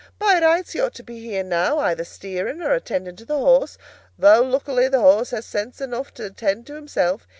[0.17, 3.77] By rights he ought to be here now, either steering or attending to the horse,
[4.17, 7.27] though luckily the horse has sense enough to attend to himself.